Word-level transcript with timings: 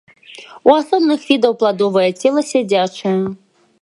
У 0.69 0.71
асобных 0.81 1.27
відаў 1.31 1.53
пладовае 1.65 2.09
цела 2.21 2.41
сядзячае. 2.51 3.17